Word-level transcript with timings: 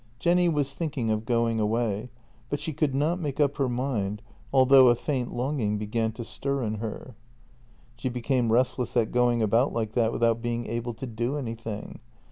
Jenny 0.17 0.49
was 0.49 0.73
thinking 0.73 1.11
of 1.11 1.27
going 1.27 1.59
away, 1.59 2.09
but 2.49 2.59
she 2.59 2.73
could 2.73 2.95
not 2.95 3.19
make 3.19 3.39
up 3.39 3.57
her 3.57 3.69
mind, 3.69 4.23
although 4.51 4.87
a 4.87 4.95
faint 4.95 5.31
longing 5.31 5.77
began 5.77 6.11
to 6.13 6.23
stir 6.23 6.63
in 6.63 6.73
her. 6.77 7.15
She 7.97 8.09
became 8.09 8.51
restless 8.51 8.97
at 8.97 9.11
going 9.11 9.43
about 9.43 9.73
like 9.73 9.91
that 9.91 10.11
without 10.11 10.41
being 10.41 10.65
able 10.65 10.95
to 10.95 11.05
do 11.05 11.37
anything. 11.37 11.99